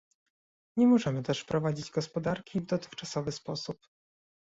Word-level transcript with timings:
Nie 0.77 0.87
możemy 0.87 1.23
też 1.23 1.43
prowadzić 1.43 1.91
gospodarki 1.91 2.61
w 2.61 2.65
dotychczasowy 2.65 3.31
sposób 3.31 3.77